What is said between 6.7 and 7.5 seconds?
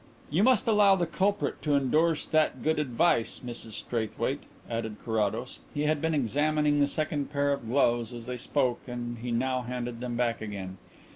the second